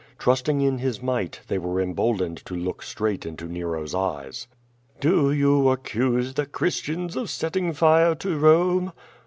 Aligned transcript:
Trusting 0.17 0.61
in 0.61 0.79
Hie 0.79 0.93
might, 1.03 1.41
they 1.47 1.59
were 1.59 1.79
emboldened 1.79 2.43
to 2.47 2.55
lock 2.55 2.81
straight 2.81 3.23
into 3.23 3.45
Nero's 3.45 3.93
eyes. 3.93 4.47
"Do 4.99 5.31
you 5.31 5.69
accuse 5.69 6.33
the 6.33 6.47
Christians 6.47 7.15
of 7.15 7.29
setting 7.29 7.71
fire 7.71 8.15
to 8.15 8.35
Rome?" 8.39 8.93